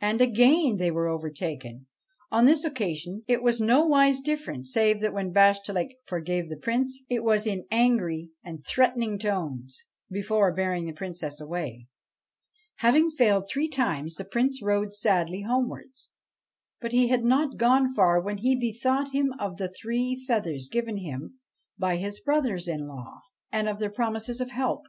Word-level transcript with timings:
And 0.00 0.20
again 0.20 0.76
they 0.76 0.92
were 0.92 1.08
overtaken. 1.08 1.88
On 2.30 2.44
this 2.46 2.62
occasion 2.62 3.24
it 3.26 3.42
was 3.42 3.60
nowise 3.60 4.20
different, 4.20 4.68
save 4.68 5.00
that 5.00 5.12
when 5.12 5.32
Bashtchelik 5.32 5.96
forgave 6.06 6.48
the 6.48 6.56
Prince 6.56 7.02
it 7.10 7.24
was 7.24 7.44
in 7.44 7.66
angry 7.72 8.30
and 8.44 8.64
threatening 8.64 9.18
tones, 9.18 9.86
before 10.08 10.52
bearing 10.54 10.86
the 10.86 10.92
Princess 10.92 11.40
away. 11.40 11.88
Having 12.86 13.10
failed 13.10 13.48
three 13.48 13.66
times, 13.66 14.14
the 14.14 14.24
Prince 14.24 14.62
rode 14.62 14.94
sadly 14.94 15.42
homewards. 15.42 16.12
But 16.80 16.92
he 16.92 17.08
had 17.08 17.24
not 17.24 17.56
gone 17.56 17.92
far 17.92 18.20
when 18.20 18.38
he 18.38 18.54
bethought 18.54 19.10
him 19.12 19.32
of 19.40 19.56
the 19.56 19.66
three 19.66 20.14
feathers 20.24 20.68
given 20.70 20.98
him 20.98 21.40
by 21.76 21.96
his 21.96 22.20
brothers 22.20 22.68
in 22.68 22.86
law, 22.86 23.22
and 23.50 23.68
of 23.68 23.80
their 23.80 23.90
promises 23.90 24.40
of 24.40 24.52
help. 24.52 24.86